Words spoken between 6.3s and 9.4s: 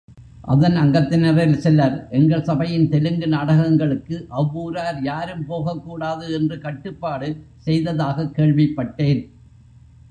என்று கட்டுப்பாடு செய்ததாகக் கேள்விப்பட்டேன்.